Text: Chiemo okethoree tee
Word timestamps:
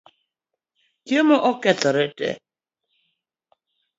Chiemo 1.05 1.37
okethoree 1.49 2.05
tee 2.17 2.35